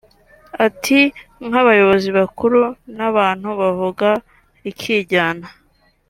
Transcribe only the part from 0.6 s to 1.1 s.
Ati